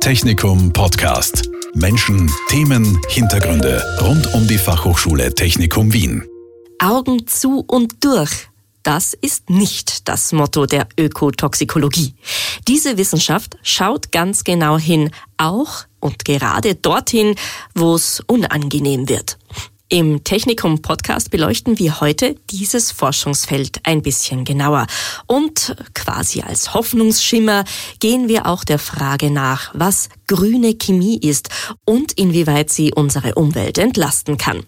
Technikum 0.00 0.72
Podcast. 0.72 1.50
Menschen, 1.74 2.32
Themen, 2.48 2.98
Hintergründe 3.10 3.84
rund 4.00 4.32
um 4.32 4.46
die 4.46 4.56
Fachhochschule 4.56 5.34
Technikum 5.34 5.92
Wien. 5.92 6.26
Augen 6.78 7.26
zu 7.26 7.62
und 7.66 8.02
durch. 8.02 8.48
Das 8.82 9.12
ist 9.12 9.50
nicht 9.50 10.08
das 10.08 10.32
Motto 10.32 10.64
der 10.64 10.88
Ökotoxikologie. 10.98 12.14
Diese 12.66 12.96
Wissenschaft 12.96 13.58
schaut 13.62 14.10
ganz 14.10 14.42
genau 14.42 14.78
hin, 14.78 15.10
auch 15.36 15.84
und 16.00 16.24
gerade 16.24 16.76
dorthin, 16.76 17.34
wo 17.74 17.94
es 17.94 18.20
unangenehm 18.26 19.06
wird. 19.06 19.38
Im 19.92 20.22
Technikum 20.22 20.82
Podcast 20.82 21.32
beleuchten 21.32 21.80
wir 21.80 22.00
heute 22.00 22.36
dieses 22.48 22.92
Forschungsfeld 22.92 23.80
ein 23.82 24.02
bisschen 24.02 24.44
genauer. 24.44 24.86
Und 25.26 25.74
quasi 25.94 26.42
als 26.42 26.74
Hoffnungsschimmer 26.74 27.64
gehen 27.98 28.28
wir 28.28 28.46
auch 28.46 28.62
der 28.62 28.78
Frage 28.78 29.32
nach, 29.32 29.72
was 29.74 30.08
grüne 30.28 30.74
Chemie 30.74 31.18
ist 31.18 31.48
und 31.84 32.12
inwieweit 32.12 32.70
sie 32.70 32.94
unsere 32.94 33.34
Umwelt 33.34 33.78
entlasten 33.78 34.38
kann. 34.38 34.62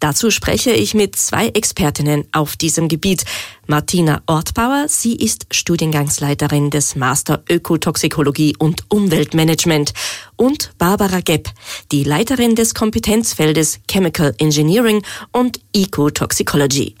Dazu 0.00 0.30
spreche 0.30 0.70
ich 0.70 0.94
mit 0.94 1.14
zwei 1.16 1.48
Expertinnen 1.48 2.24
auf 2.32 2.56
diesem 2.56 2.88
Gebiet. 2.88 3.24
Martina 3.66 4.22
Ortbauer, 4.26 4.86
sie 4.88 5.14
ist 5.14 5.46
Studiengangsleiterin 5.50 6.70
des 6.70 6.96
Master 6.96 7.44
Ökotoxikologie 7.48 8.56
und 8.58 8.84
Umweltmanagement 8.88 9.92
und 10.36 10.72
Barbara 10.78 11.20
Gepp, 11.20 11.50
die 11.92 12.02
Leiterin 12.02 12.54
des 12.54 12.74
Kompetenzfeldes 12.74 13.80
Chemical 13.88 14.34
Engineering 14.38 15.02
und 15.32 15.60
Ecotoxicology. 15.74 16.94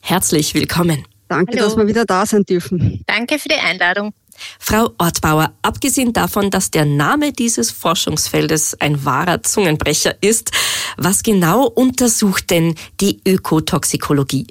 Herzlich 0.00 0.54
willkommen. 0.54 1.04
Danke, 1.28 1.56
Hallo. 1.56 1.68
dass 1.68 1.76
wir 1.76 1.86
wieder 1.86 2.04
da 2.04 2.26
sein 2.26 2.42
dürfen. 2.42 3.02
Danke 3.06 3.38
für 3.38 3.48
die 3.48 3.54
Einladung. 3.54 4.12
Frau 4.58 4.90
Ortbauer, 4.98 5.52
abgesehen 5.62 6.12
davon, 6.12 6.50
dass 6.50 6.70
der 6.70 6.84
Name 6.84 7.32
dieses 7.32 7.70
Forschungsfeldes 7.70 8.80
ein 8.80 9.04
wahrer 9.04 9.42
Zungenbrecher 9.42 10.14
ist, 10.20 10.50
was 10.96 11.22
genau 11.22 11.66
untersucht 11.66 12.50
denn 12.50 12.74
die 13.00 13.20
Ökotoxikologie? 13.26 14.46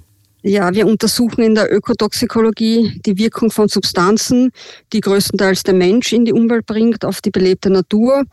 Ja, 0.46 0.74
wir 0.74 0.86
untersuchen 0.88 1.42
in 1.42 1.56
der 1.56 1.74
Ökotoxikologie 1.74 3.00
die 3.06 3.18
Wirkung 3.18 3.50
von 3.50 3.70
Substanzen, 3.70 4.52
die 4.92 5.00
größtenteils 5.00 5.64
der 5.64 5.74
Mensch 5.74 6.12
in 6.12 6.26
die 6.26 6.34
Umwelt 6.34 6.66
bringt, 6.66 7.06
auf 7.06 7.22
die 7.22 7.32
belebte 7.32 7.70
Natur. 7.70 8.24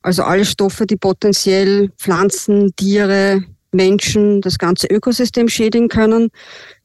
Also 0.00 0.22
alle 0.22 0.44
Stoffe, 0.44 0.86
die 0.86 0.94
potenziell 0.94 1.90
Pflanzen, 1.98 2.72
Tiere, 2.76 3.42
Menschen, 3.72 4.40
das 4.42 4.58
ganze 4.58 4.86
Ökosystem 4.86 5.48
schädigen 5.48 5.88
können. 5.88 6.30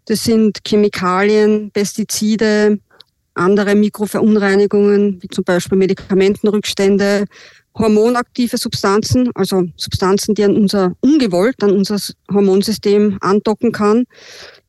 Das 0.05 0.23
sind 0.23 0.57
Chemikalien, 0.67 1.69
Pestizide, 1.71 2.79
andere 3.33 3.75
Mikroverunreinigungen, 3.75 5.21
wie 5.21 5.27
zum 5.27 5.43
Beispiel 5.43 5.77
Medikamentenrückstände, 5.77 7.25
hormonaktive 7.77 8.57
Substanzen, 8.57 9.31
also 9.33 9.63
Substanzen, 9.77 10.35
die 10.35 10.43
an 10.43 10.57
unser 10.57 10.93
ungewollt 10.99 11.63
an 11.63 11.71
unser 11.71 11.97
Hormonsystem 12.31 13.17
andocken 13.21 13.71
kann. 13.71 14.05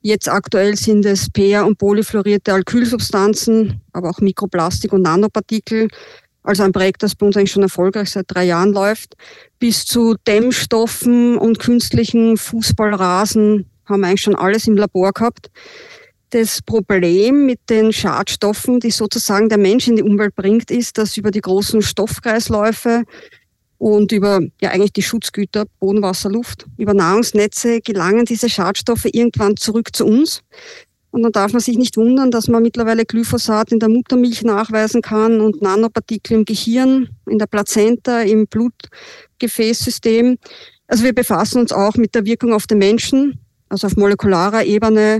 Jetzt 0.01 0.29
aktuell 0.29 0.75
sind 0.77 1.05
es 1.05 1.29
PA 1.29 1.63
und 1.63 1.77
polyfluorierte 1.77 2.53
Alkylsubstanzen, 2.53 3.81
aber 3.91 4.09
auch 4.09 4.19
Mikroplastik 4.19 4.93
und 4.93 5.01
Nanopartikel. 5.01 5.89
Also 6.43 6.63
ein 6.63 6.73
Projekt, 6.73 7.03
das 7.03 7.15
bei 7.15 7.25
uns 7.25 7.37
eigentlich 7.37 7.51
schon 7.51 7.63
erfolgreich 7.63 8.09
seit 8.09 8.25
drei 8.27 8.45
Jahren 8.45 8.73
läuft. 8.73 9.15
Bis 9.59 9.85
zu 9.85 10.15
Dämmstoffen 10.27 11.37
und 11.37 11.59
künstlichen 11.59 12.37
Fußballrasen 12.37 13.65
haben 13.85 14.01
wir 14.01 14.07
eigentlich 14.07 14.21
schon 14.21 14.35
alles 14.35 14.67
im 14.67 14.77
Labor 14.77 15.11
gehabt 15.11 15.49
das 16.33 16.61
Problem 16.63 17.45
mit 17.45 17.59
den 17.69 17.93
Schadstoffen, 17.93 18.79
die 18.79 18.91
sozusagen 18.91 19.49
der 19.49 19.59
Mensch 19.59 19.87
in 19.87 19.97
die 19.97 20.03
Umwelt 20.03 20.35
bringt, 20.35 20.71
ist, 20.71 20.97
dass 20.97 21.17
über 21.17 21.29
die 21.29 21.41
großen 21.41 21.81
Stoffkreisläufe 21.81 23.03
und 23.77 24.11
über 24.11 24.39
ja 24.59 24.71
eigentlich 24.71 24.93
die 24.93 25.03
Schutzgüter 25.03 25.65
Boden, 25.79 26.01
Wasser, 26.01 26.31
Luft, 26.31 26.65
über 26.77 26.93
Nahrungsnetze 26.93 27.81
gelangen 27.81 28.25
diese 28.25 28.49
Schadstoffe 28.49 29.05
irgendwann 29.05 29.57
zurück 29.57 29.95
zu 29.95 30.05
uns. 30.05 30.41
Und 31.11 31.21
dann 31.21 31.31
darf 31.31 31.53
man 31.53 31.61
sich 31.61 31.77
nicht 31.77 31.97
wundern, 31.97 32.31
dass 32.31 32.47
man 32.47 32.63
mittlerweile 32.63 33.05
Glyphosat 33.05 33.71
in 33.71 33.79
der 33.79 33.89
Muttermilch 33.89 34.41
nachweisen 34.41 35.03
kann 35.03 35.41
und 35.41 35.61
Nanopartikel 35.61 36.37
im 36.37 36.45
Gehirn, 36.45 37.09
in 37.27 37.37
der 37.37 37.45
Plazenta, 37.45 38.21
im 38.21 38.47
Blutgefäßsystem. 38.47 40.39
Also 40.87 41.03
wir 41.03 41.13
befassen 41.13 41.59
uns 41.59 41.71
auch 41.71 41.93
mit 41.95 42.15
der 42.15 42.25
Wirkung 42.25 42.53
auf 42.53 42.65
den 42.65 42.79
Menschen, 42.79 43.37
also 43.69 43.85
auf 43.85 43.95
molekularer 43.95 44.63
Ebene, 44.63 45.19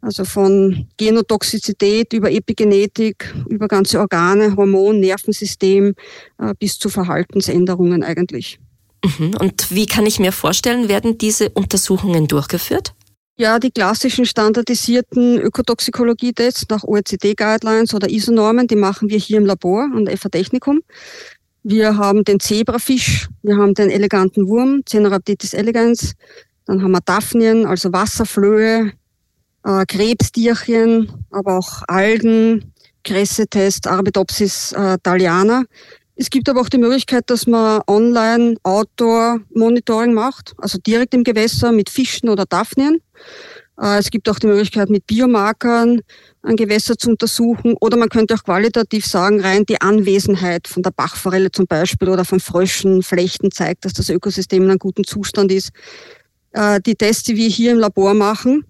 also 0.00 0.24
von 0.24 0.86
Genotoxizität 0.96 2.12
über 2.12 2.30
Epigenetik, 2.30 3.34
über 3.48 3.68
ganze 3.68 3.98
Organe, 3.98 4.54
Hormon, 4.56 5.00
Nervensystem 5.00 5.94
äh, 6.38 6.54
bis 6.58 6.78
zu 6.78 6.88
Verhaltensänderungen 6.88 8.02
eigentlich. 8.02 8.58
Mhm. 9.04 9.34
Und 9.38 9.70
wie 9.70 9.86
kann 9.86 10.06
ich 10.06 10.18
mir 10.18 10.32
vorstellen, 10.32 10.88
werden 10.88 11.18
diese 11.18 11.50
Untersuchungen 11.50 12.26
durchgeführt? 12.26 12.94
Ja, 13.36 13.60
die 13.60 13.70
klassischen 13.70 14.26
standardisierten 14.26 15.38
Ökotoxikologie-Tests 15.38 16.66
nach 16.70 16.82
OECD-Guidelines 16.82 17.94
oder 17.94 18.10
ISO-Normen, 18.10 18.66
die 18.66 18.74
machen 18.74 19.10
wir 19.10 19.18
hier 19.18 19.38
im 19.38 19.46
Labor 19.46 19.88
an 19.94 20.06
der 20.06 20.18
FA 20.18 20.28
Technikum. 20.28 20.80
Wir 21.62 21.96
haben 21.96 22.24
den 22.24 22.40
Zebrafisch, 22.40 23.28
wir 23.42 23.56
haben 23.56 23.74
den 23.74 23.90
eleganten 23.90 24.48
Wurm, 24.48 24.82
Cenorhabditis 24.88 25.54
elegans, 25.54 26.14
dann 26.66 26.82
haben 26.82 26.90
wir 26.90 27.00
Daphnien, 27.00 27.64
also 27.64 27.92
Wasserflöhe, 27.92 28.92
äh, 29.68 29.84
Krebstierchen, 29.86 31.12
aber 31.30 31.58
auch 31.58 31.82
Algen, 31.88 32.72
Kressetest, 33.04 33.86
Arabidopsis 33.86 34.72
äh, 34.72 34.96
thaliana. 35.02 35.64
Es 36.16 36.30
gibt 36.30 36.48
aber 36.48 36.60
auch 36.62 36.68
die 36.68 36.78
Möglichkeit, 36.78 37.30
dass 37.30 37.46
man 37.46 37.82
online 37.86 38.56
Outdoor-Monitoring 38.64 40.14
macht, 40.14 40.54
also 40.58 40.78
direkt 40.78 41.14
im 41.14 41.22
Gewässer 41.22 41.70
mit 41.70 41.90
Fischen 41.90 42.28
oder 42.28 42.44
Daphnien. 42.44 43.00
Äh, 43.80 43.98
es 43.98 44.10
gibt 44.10 44.28
auch 44.28 44.38
die 44.38 44.46
Möglichkeit, 44.46 44.90
mit 44.90 45.06
Biomarkern 45.06 46.00
ein 46.42 46.56
Gewässer 46.56 46.96
zu 46.96 47.10
untersuchen. 47.10 47.74
Oder 47.80 47.98
man 47.98 48.08
könnte 48.08 48.34
auch 48.34 48.44
qualitativ 48.44 49.06
sagen, 49.06 49.40
rein 49.40 49.66
die 49.66 49.80
Anwesenheit 49.80 50.66
von 50.66 50.82
der 50.82 50.90
Bachforelle 50.90 51.50
zum 51.50 51.66
Beispiel 51.66 52.08
oder 52.08 52.24
von 52.24 52.40
Fröschen, 52.40 53.02
Flechten 53.02 53.52
zeigt, 53.52 53.84
dass 53.84 53.92
das 53.92 54.08
Ökosystem 54.08 54.64
in 54.64 54.70
einem 54.70 54.78
guten 54.78 55.04
Zustand 55.04 55.52
ist. 55.52 55.70
Äh, 56.52 56.80
die 56.80 56.94
Tests, 56.94 57.24
die 57.24 57.36
wir 57.36 57.48
hier 57.48 57.72
im 57.72 57.78
Labor 57.78 58.14
machen, 58.14 58.64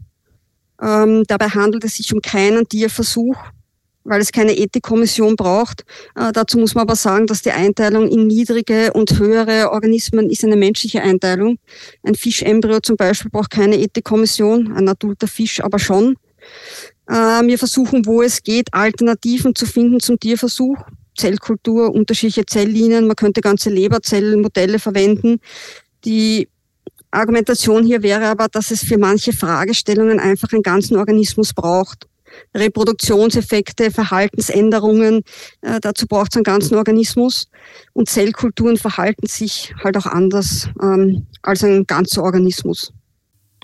ähm, 0.82 1.24
dabei 1.26 1.48
handelt 1.48 1.84
es 1.84 1.96
sich 1.96 2.12
um 2.12 2.20
keinen 2.20 2.68
Tierversuch, 2.68 3.36
weil 4.04 4.20
es 4.20 4.32
keine 4.32 4.56
Ethikkommission 4.56 5.36
braucht. 5.36 5.84
Äh, 6.14 6.32
dazu 6.32 6.58
muss 6.58 6.74
man 6.74 6.82
aber 6.82 6.96
sagen, 6.96 7.26
dass 7.26 7.42
die 7.42 7.50
Einteilung 7.50 8.08
in 8.08 8.26
niedrige 8.26 8.92
und 8.92 9.18
höhere 9.18 9.70
Organismen 9.70 10.30
ist 10.30 10.44
eine 10.44 10.56
menschliche 10.56 11.02
Einteilung. 11.02 11.58
Ein 12.02 12.14
Fischembryo 12.14 12.80
zum 12.80 12.96
Beispiel 12.96 13.30
braucht 13.30 13.50
keine 13.50 13.78
Ethikkommission, 13.78 14.72
ein 14.72 14.88
adulter 14.88 15.28
Fisch 15.28 15.60
aber 15.62 15.78
schon. 15.78 16.16
Äh, 17.08 17.14
wir 17.14 17.58
versuchen, 17.58 18.06
wo 18.06 18.22
es 18.22 18.42
geht, 18.42 18.72
Alternativen 18.72 19.54
zu 19.54 19.66
finden 19.66 20.00
zum 20.00 20.18
Tierversuch. 20.18 20.78
Zellkultur, 21.16 21.92
unterschiedliche 21.92 22.46
Zelllinien, 22.46 23.08
man 23.08 23.16
könnte 23.16 23.40
ganze 23.40 23.70
Leberzellenmodelle 23.70 24.78
verwenden, 24.78 25.40
die 26.04 26.48
Argumentation 27.10 27.84
hier 27.84 28.02
wäre 28.02 28.26
aber, 28.26 28.48
dass 28.48 28.70
es 28.70 28.84
für 28.84 28.98
manche 28.98 29.32
Fragestellungen 29.32 30.20
einfach 30.20 30.52
einen 30.52 30.62
ganzen 30.62 30.96
Organismus 30.96 31.54
braucht. 31.54 32.06
Reproduktionseffekte, 32.54 33.90
Verhaltensänderungen, 33.90 35.22
äh, 35.62 35.80
dazu 35.80 36.06
braucht 36.06 36.32
es 36.32 36.36
einen 36.36 36.44
ganzen 36.44 36.76
Organismus. 36.76 37.48
Und 37.94 38.08
Zellkulturen 38.08 38.76
verhalten 38.76 39.26
sich 39.26 39.74
halt 39.82 39.96
auch 39.96 40.06
anders 40.06 40.68
ähm, 40.82 41.26
als 41.42 41.64
ein 41.64 41.86
ganzer 41.86 42.22
Organismus. 42.22 42.92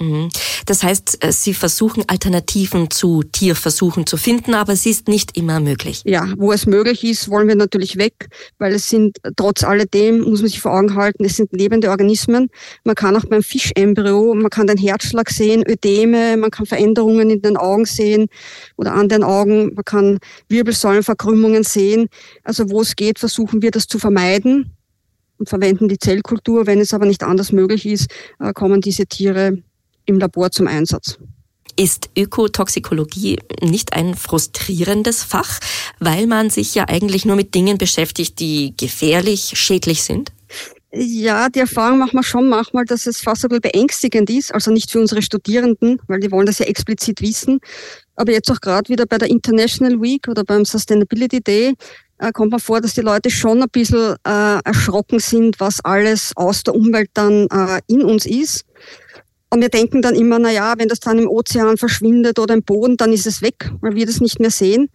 Mhm. 0.01 0.29
Das 0.67 0.83
heißt, 0.83 1.25
äh, 1.25 1.31
Sie 1.31 1.55
versuchen 1.55 2.05
Alternativen 2.09 2.91
zu 2.91 3.23
Tierversuchen 3.23 4.07
zu 4.07 4.17
finden, 4.17 4.55
aber 4.55 4.73
es 4.73 4.87
ist 4.87 5.09
nicht 5.09 5.37
immer 5.37 5.61
möglich. 5.61 6.03
Ja, 6.05 6.33
wo 6.37 6.53
es 6.53 6.67
möglich 6.67 7.05
ist, 7.05 7.29
wollen 7.29 7.47
wir 7.49 7.55
natürlich 7.55 7.97
weg, 7.97 8.29
weil 8.59 8.75
es 8.75 8.89
sind 8.89 9.19
trotz 9.37 9.63
alledem, 9.63 10.21
muss 10.23 10.41
man 10.41 10.49
sich 10.49 10.61
vor 10.61 10.73
Augen 10.73 10.95
halten, 10.95 11.25
es 11.25 11.37
sind 11.37 11.53
lebende 11.53 11.91
Organismen. 11.91 12.49
Man 12.83 12.95
kann 12.95 13.17
auch 13.17 13.25
beim 13.25 13.43
Fischembryo, 13.43 14.35
man 14.35 14.51
kann 14.51 14.67
den 14.67 14.79
Herzschlag 14.79 15.31
sehen, 15.31 15.63
Ödeme, 15.69 16.37
man 16.37 16.51
kann 16.51 16.67
Veränderungen 16.67 17.31
in 17.31 17.43
den 17.43 17.57
Augen 17.57 17.85
sehen 17.85 18.27
oder 18.77 18.95
an 18.95 19.09
den 19.09 19.23
Augen, 19.23 19.75
man 19.75 19.85
kann 19.85 20.19
Wirbelsäulenverkrümmungen 20.49 21.63
sehen. 21.63 22.09
Also 22.43 22.71
wo 22.71 22.81
es 22.81 22.97
geht, 22.97 23.19
versuchen 23.19 23.63
wir 23.63 23.71
das 23.71 23.87
zu 23.87 23.99
vermeiden 23.99 24.73
und 25.39 25.49
verwenden 25.49 25.89
die 25.89 25.99
Zellkultur. 25.99 26.67
Wenn 26.67 26.81
es 26.81 26.95
aber 26.95 27.07
nicht 27.07 27.23
anders 27.23 27.53
möglich 27.53 27.87
ist, 27.87 28.11
äh, 28.41 28.53
kommen 28.53 28.81
diese 28.81 29.07
Tiere 29.07 29.63
im 30.07 30.19
Labor 30.19 30.51
zum 30.51 30.67
Einsatz. 30.67 31.19
Ist 31.77 32.11
Ökotoxikologie 32.17 33.41
nicht 33.61 33.95
ein 33.95 34.15
frustrierendes 34.15 35.25
Fach, 35.25 35.59
weil 35.99 36.27
man 36.27 36.51
sich 36.51 36.75
ja 36.75 36.89
eigentlich 36.89 37.25
nur 37.25 37.35
mit 37.35 37.55
Dingen 37.55 37.79
beschäftigt, 37.79 38.39
die 38.39 38.75
gefährlich, 38.77 39.53
schädlich 39.55 40.05
sind? 40.05 40.31
Ja, 40.97 41.49
die 41.49 41.59
Erfahrung 41.59 41.99
machen 41.99 42.15
wir 42.15 42.23
schon 42.23 42.49
manchmal, 42.49 42.85
dass 42.85 43.07
es 43.07 43.21
fast 43.21 43.45
ein 43.45 43.49
bisschen 43.49 43.63
beängstigend 43.63 44.31
ist. 44.31 44.55
Also 44.55 44.71
nicht 44.71 44.93
für 44.93 45.01
unsere 45.01 45.23
Studierenden, 45.23 46.01
weil 46.07 46.21
die 46.21 46.31
wollen 46.31 46.47
das 46.47 46.61
ja 46.61 46.67
explizit 46.67 47.21
wissen. 47.21 47.59
Aber 48.15 48.31
jetzt 48.31 48.49
auch 48.53 48.61
gerade 48.61 48.89
wieder 48.89 49.05
bei 49.05 49.19
der 49.19 49.29
International 49.29 50.01
Week 50.01 50.29
oder 50.29 50.45
beim 50.45 50.65
Sustainability 50.65 51.41
Day 51.41 51.75
äh, 52.19 52.31
kommt 52.31 52.53
man 52.53 52.61
vor, 52.61 52.81
dass 52.81 52.95
die 52.95 53.01
Leute 53.01 53.29
schon 53.31 53.61
ein 53.61 53.69
bisschen 53.71 54.15
äh, 54.25 54.61
erschrocken 54.65 55.19
sind, 55.19 55.59
was 55.59 55.85
alles 55.85 56.31
aus 56.37 56.63
der 56.63 56.77
Umwelt 56.77 57.11
dann 57.15 57.49
äh, 57.49 57.81
in 57.89 58.03
uns 58.03 58.25
ist. 58.25 58.65
Und 59.55 59.61
wir 59.61 59.69
denken 59.69 60.03
dann 60.03 60.17
immer, 60.17 60.41
na 60.41 60.51
ja, 60.51 60.75
wenn 60.79 60.89
das 60.89 60.99
dann 60.99 61.17
im 61.17 61.29
Ozean 61.29 61.77
verschwindet 61.77 62.41
oder 62.41 62.55
im 62.55 62.65
Boden, 62.65 62.97
dann 62.97 63.13
ist 63.13 63.25
es 63.25 63.41
weg, 63.41 63.71
weil 63.81 63.95
wir 63.95 64.05
das 64.05 64.21
nicht 64.21 64.41
mehr 64.41 64.51
sehen. 64.51 64.91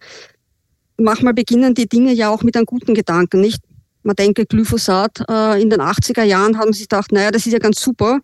Manchmal 0.98 1.32
beginnen 1.32 1.72
die 1.72 1.88
Dinge 1.88 2.12
ja 2.12 2.28
auch 2.28 2.42
mit 2.42 2.56
einem 2.58 2.66
guten 2.66 2.92
Gedanken, 2.92 3.40
nicht? 3.40 3.62
Man 4.02 4.16
denke, 4.16 4.44
Glyphosat 4.44 5.24
äh, 5.30 5.62
in 5.62 5.70
den 5.70 5.80
80er 5.80 6.24
Jahren 6.24 6.58
haben 6.58 6.74
sie 6.74 6.82
gedacht, 6.82 7.10
naja, 7.10 7.30
das 7.30 7.46
ist 7.46 7.54
ja 7.54 7.58
ganz 7.58 7.80
super, 7.80 8.20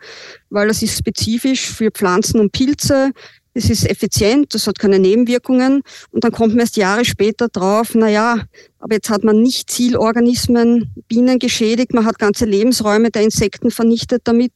weil 0.50 0.69
das 0.69 0.83
ist 0.83 0.99
spezifisch 0.99 1.71
für 1.71 1.91
Pflanzen 1.91 2.39
und 2.39 2.53
Pilze. 2.53 3.12
Es 3.55 3.71
ist 3.71 3.89
effizient, 3.89 4.53
das 4.53 4.67
hat 4.67 4.79
keine 4.79 4.99
Nebenwirkungen. 4.99 5.81
Und 6.11 6.23
dann 6.23 6.32
kommt 6.32 6.50
man 6.50 6.61
erst 6.61 6.77
Jahre 6.77 7.06
später 7.06 7.49
drauf, 7.49 7.94
na 7.94 8.11
ja, 8.11 8.43
aber 8.79 8.94
jetzt 8.94 9.09
hat 9.09 9.25
man 9.25 9.41
nicht 9.41 9.71
Zielorganismen, 9.71 10.93
Bienen 11.09 11.39
geschädigt, 11.39 11.94
man 11.94 12.05
hat 12.05 12.19
ganze 12.19 12.44
Lebensräume 12.44 13.11
der 13.11 13.23
Insekten 13.23 13.71
vernichtet 13.71 14.21
damit. 14.25 14.53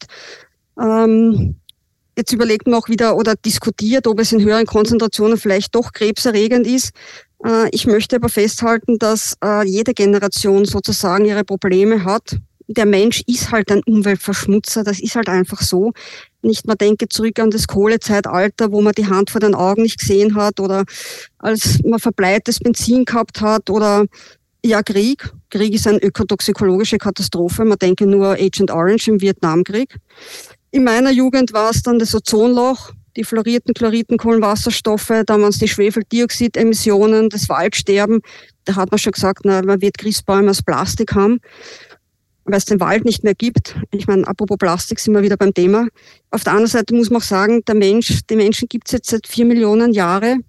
Ähm, 0.79 1.57
jetzt 2.21 2.33
überlegt 2.33 2.67
man 2.67 2.79
auch 2.79 2.89
wieder 2.89 3.17
oder 3.17 3.35
diskutiert, 3.35 4.07
ob 4.07 4.21
es 4.21 4.33
in 4.33 4.43
höheren 4.43 4.67
Konzentrationen 4.67 5.39
vielleicht 5.39 5.75
doch 5.75 5.93
krebserregend 5.93 6.67
ist. 6.67 6.91
Äh, 7.45 7.69
ich 7.73 7.87
möchte 7.87 8.17
aber 8.17 8.29
festhalten, 8.29 8.99
dass 8.99 9.37
äh, 9.43 9.67
jede 9.67 9.95
Generation 9.95 10.65
sozusagen 10.65 11.25
ihre 11.25 11.45
Probleme 11.45 12.05
hat. 12.05 12.37
Der 12.69 12.87
Mensch 12.87 13.23
ist 13.27 13.51
halt 13.51 13.73
ein 13.73 13.83
Umweltverschmutzer, 13.85 14.85
das 14.85 15.01
ist 15.01 15.17
halt 15.17 15.29
einfach 15.29 15.61
so. 15.61 15.93
Nicht 16.43 16.67
man 16.67 16.79
denke 16.79 17.09
zurück 17.09 17.41
an 17.41 17.51
das 17.51 17.67
Kohlezeitalter, 17.67 18.71
wo 18.71 18.81
man 18.81 18.93
die 18.93 19.09
Hand 19.09 19.31
vor 19.31 19.41
den 19.41 19.55
Augen 19.55 19.83
nicht 19.83 19.99
gesehen 19.99 20.37
hat 20.37 20.61
oder 20.61 20.85
als 21.39 21.81
man 21.85 21.99
verbleites 21.99 22.61
Benzin 22.61 23.05
gehabt 23.05 23.41
hat 23.41 23.71
oder 23.71 24.07
ja, 24.65 24.83
Krieg. 24.83 25.33
Krieg 25.51 25.75
ist 25.75 25.87
eine 25.87 25.99
ökotoxikologische 25.99 26.99
Katastrophe. 26.99 27.65
Man 27.65 27.79
denke 27.79 28.07
nur 28.07 28.31
Agent 28.33 28.71
Orange 28.71 29.09
im 29.09 29.21
Vietnamkrieg. 29.21 29.97
In 30.71 30.85
meiner 30.85 31.11
Jugend 31.11 31.53
war 31.53 31.71
es 31.71 31.83
dann 31.83 31.99
das 31.99 32.15
Ozonloch, 32.15 32.93
die 33.17 33.25
fluorierten 33.25 33.75
Chloriten, 33.75 34.19
Kohlenwasserstoffe, 34.19 35.13
damals 35.27 35.59
die 35.59 35.69
Schwefeldioxidemissionen, 35.69 37.29
das 37.29 37.49
Waldsterben. 37.49 38.21
Da 38.65 38.77
hat 38.77 38.91
man 38.91 38.99
schon 38.99 39.13
gesagt, 39.13 39.41
na, 39.45 39.63
man 39.63 39.81
wird 39.81 39.99
Christbäume 39.99 40.51
aus 40.51 40.63
Plastik 40.63 41.15
haben, 41.15 41.41
weil 42.45 42.59
es 42.59 42.67
den 42.67 42.79
Wald 42.79 43.05
nicht 43.05 43.25
mehr 43.25 43.35
gibt. 43.35 43.77
Ich 43.91 44.07
meine, 44.07 44.27
apropos 44.29 44.59
Plastik 44.59 45.01
sind 45.01 45.15
wir 45.15 45.23
wieder 45.23 45.37
beim 45.37 45.53
Thema. 45.53 45.89
Auf 46.31 46.45
der 46.45 46.53
anderen 46.53 46.71
Seite 46.71 46.95
muss 46.95 47.11
man 47.11 47.21
auch 47.21 47.25
sagen, 47.25 47.65
der 47.67 47.75
Mensch, 47.75 48.21
die 48.31 48.37
Menschen 48.37 48.69
gibt 48.69 48.89
es 48.89 48.93
jetzt 48.93 49.11
seit 49.11 49.27
vier 49.27 49.45
Millionen 49.45 49.93
Jahren. 49.93 50.45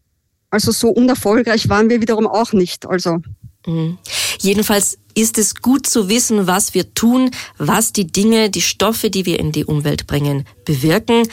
Also 0.52 0.72
so 0.72 0.90
unerfolgreich 0.90 1.70
waren 1.70 1.90
wir 1.90 2.02
wiederum 2.02 2.28
auch 2.28 2.54
nicht. 2.54 2.86
Also 2.86 3.22
Mhm. 3.66 3.98
Jedenfalls 4.40 4.98
ist 5.14 5.38
es 5.38 5.56
gut 5.56 5.88
zu 5.88 6.10
wissen, 6.10 6.48
was 6.48 6.74
wir 6.74 6.94
tun, 6.94 7.32
was 7.58 7.94
die 7.94 8.08
Dinge, 8.08 8.50
die 8.50 8.62
Stoffe, 8.62 9.10
die 9.10 9.26
wir 9.26 9.40
in 9.40 9.52
die 9.52 9.66
Umwelt 9.66 10.08
bringen, 10.08 10.46
bewirken. 10.66 11.28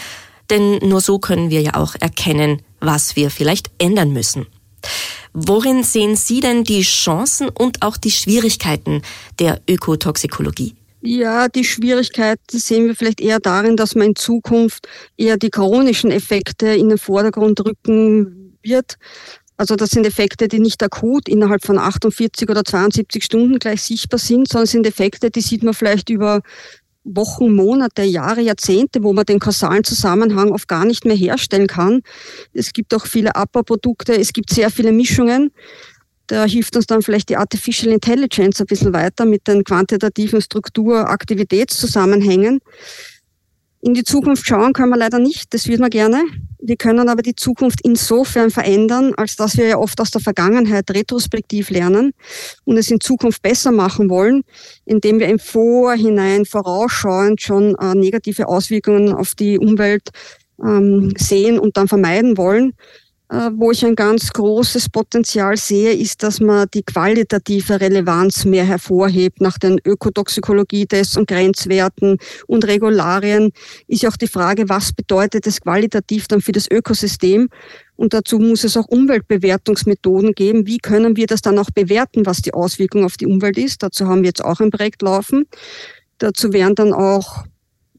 Denn 0.51 0.79
nur 0.79 1.01
so 1.01 1.19
können 1.19 1.51
wir 1.51 1.63
ja 1.63 1.75
auch 1.75 1.95
erkennen, 1.99 2.63
was 2.81 3.17
wir 3.17 3.31
vielleicht 3.31 3.71
ändern 3.79 4.13
müssen. 4.13 4.47
Worin 5.33 5.85
sehen 5.85 6.17
Sie 6.17 6.41
denn 6.41 6.65
die 6.65 6.83
Chancen 6.83 7.49
und 7.49 7.83
auch 7.83 7.97
die 7.97 8.11
Schwierigkeiten 8.11 9.03
der 9.39 9.61
Ökotoxikologie? 9.69 10.75
Ja, 11.01 11.49
die 11.49 11.65
Schwierigkeiten 11.65 12.59
sehen 12.59 12.87
wir 12.87 12.97
vielleicht 12.97 13.21
eher 13.21 13.39
darin, 13.39 13.77
dass 13.77 13.95
man 13.95 14.09
in 14.09 14.17
Zukunft 14.17 14.89
eher 15.17 15.37
die 15.37 15.51
chronischen 15.51 16.11
Effekte 16.11 16.69
in 16.69 16.89
den 16.89 16.99
Vordergrund 16.99 17.65
rücken 17.65 18.59
wird. 18.63 18.97
Also 19.59 19.77
das 19.77 19.91
sind 19.91 20.07
Effekte, 20.07 20.49
die 20.49 20.61
nicht 20.61 20.83
akut 20.85 21.29
innerhalb 21.29 21.65
von 21.65 21.79
48 21.79 22.49
oder 22.49 22.65
72 22.65 23.25
Stunden 23.25 23.59
gleich 23.59 23.83
sichtbar 23.83 24.21
sind, 24.21 24.49
sondern 24.49 24.67
sind 24.67 24.87
Effekte, 24.87 25.31
die 25.31 25.41
sieht 25.41 25.65
man 25.65 25.75
vielleicht 25.75 26.11
über 26.11 26.43
Wochen, 27.03 27.53
Monate, 27.55 28.03
Jahre, 28.03 28.41
Jahrzehnte, 28.41 29.03
wo 29.03 29.13
man 29.13 29.27
den 29.27 29.41
kausalen 29.41 29.83
Zusammenhang 29.83 30.53
oft 30.53 30.69
gar 30.69 30.85
nicht 30.85 31.05
mehr 31.05 31.17
herstellen 31.17 31.67
kann. 31.67 32.03
Es 32.53 32.73
gibt 32.73 32.95
auch 32.95 33.07
viele 33.07 33.35
Abbauprodukte, 33.35 34.17
es 34.17 34.33
gibt 34.33 34.51
sehr 34.51 34.71
viele 34.71 34.93
Mischungen. 34.93 35.51
Da 36.29 36.45
hilft 36.45 36.77
uns 36.77 36.87
dann 36.87 37.03
vielleicht 37.03 37.31
die 37.31 37.37
Artificial 37.37 37.93
Intelligence 37.93 38.61
ein 38.61 38.67
bisschen 38.67 38.93
weiter 38.93 39.25
mit 39.25 39.49
den 39.49 39.65
quantitativen 39.65 40.41
Struktur-Aktivitätszusammenhängen. 40.41 42.61
In 43.81 43.95
die 43.95 44.03
Zukunft 44.03 44.45
schauen 44.47 44.73
können 44.73 44.91
wir 44.91 44.97
leider 44.97 45.21
nicht, 45.21 45.55
das 45.55 45.69
würden 45.69 45.83
wir 45.83 45.91
gerne. 45.91 46.25
Wir 46.61 46.77
können 46.77 47.09
aber 47.09 47.23
die 47.23 47.37
Zukunft 47.37 47.81
insofern 47.85 48.51
verändern, 48.51 49.15
als 49.17 49.37
dass 49.37 49.57
wir 49.57 49.69
ja 49.69 49.79
oft 49.79 50.01
aus 50.01 50.11
der 50.11 50.21
Vergangenheit 50.21 50.91
retrospektiv 50.91 51.71
lernen 51.71 52.13
und 52.65 52.77
es 52.77 52.91
in 52.91 53.01
Zukunft 53.01 53.43
besser 53.43 53.71
machen 53.71 54.11
wollen, 54.11 54.43
indem 54.85 55.21
wir 55.21 55.29
im 55.29 55.39
Vorhinein 55.39 56.45
vorausschauend 56.45 57.41
schon 57.41 57.77
äh, 57.77 57.95
negative 57.95 58.49
Auswirkungen 58.49 59.13
auf 59.13 59.37
die 59.37 59.59
Umwelt 59.59 60.11
ähm, 60.61 61.15
sehen 61.17 61.61
und 61.61 61.77
dann 61.77 61.87
vermeiden 61.87 62.37
wollen. 62.37 62.75
Äh, 63.31 63.51
wo 63.55 63.71
ich 63.71 63.85
ein 63.85 63.95
ganz 63.95 64.33
großes 64.33 64.89
Potenzial 64.89 65.59
sehe, 65.59 65.93
ist, 65.93 66.23
dass 66.23 66.41
man 66.41 66.67
die 66.73 66.83
qualitative 66.83 67.79
Relevanz 67.79 68.47
mehr 68.47 68.65
hervorhebt. 68.65 69.43
Nach 69.43 69.59
den 69.59 69.79
Ökotoxikologie-Tests 69.85 71.19
und 71.19 71.29
Grenzwerten 71.29 72.17
und 72.47 72.67
Regularien 72.67 73.53
ist 73.87 74.03
ja 74.03 74.09
auch 74.09 74.17
die 74.17 74.29
Frage, 74.29 74.71
was 74.71 74.95
bedeutet 74.95 75.47
es 75.47 75.61
qualitativ 75.61 76.27
dann 76.27 76.41
für 76.41 76.53
das 76.53 76.71
Ökosystem? 76.71 77.51
Und 77.97 78.15
dazu 78.15 78.39
muss 78.39 78.65
es 78.65 78.79
auch 78.79 78.87
Umweltbewertungsmethoden 78.87 80.33
geben. 80.33 80.67
Wie 80.67 80.79
können 80.79 81.17
wir 81.17 81.27
das 81.27 81.43
dann 81.43 81.59
auch 81.59 81.71
bewerten, 81.71 82.25
was 82.25 82.41
die 82.41 82.55
Auswirkung 82.55 83.05
auf 83.05 83.19
die 83.19 83.27
Umwelt 83.27 83.59
ist? 83.59 83.83
Dazu 83.83 84.07
haben 84.07 84.23
wir 84.23 84.29
jetzt 84.29 84.45
auch 84.45 84.61
ein 84.61 84.71
Projekt 84.71 85.03
laufen. 85.03 85.47
Dazu 86.17 86.55
werden 86.55 86.77
dann 86.77 86.95
auch 86.95 87.45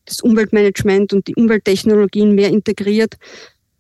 das 0.06 0.22
Umweltmanagement 0.22 1.14
und 1.14 1.28
die 1.28 1.36
Umwelttechnologien 1.36 2.34
mehr 2.34 2.50
integriert. 2.50 3.16